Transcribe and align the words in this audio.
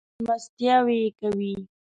مېلمستیاوې 0.17 0.95
یې 1.03 1.09
کوي. 1.19 1.53